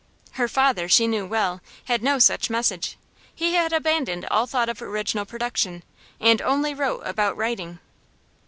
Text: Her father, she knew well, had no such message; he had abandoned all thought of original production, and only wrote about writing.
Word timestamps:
Her 0.31 0.47
father, 0.47 0.89
she 0.89 1.05
knew 1.05 1.27
well, 1.27 1.61
had 1.85 2.01
no 2.01 2.17
such 2.17 2.49
message; 2.49 2.97
he 3.35 3.53
had 3.53 3.71
abandoned 3.71 4.25
all 4.31 4.47
thought 4.47 4.67
of 4.67 4.81
original 4.81 5.25
production, 5.27 5.83
and 6.19 6.41
only 6.41 6.73
wrote 6.73 7.01
about 7.05 7.37
writing. 7.37 7.77